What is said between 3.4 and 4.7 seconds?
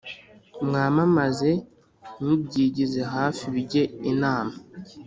bijye inama